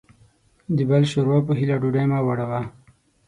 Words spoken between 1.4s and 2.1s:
په هيله ډوډۍ